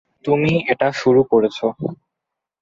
তুমিই 0.25 0.57
এটা 0.71 0.87
শুরু 1.01 1.21
করেছ। 1.31 1.57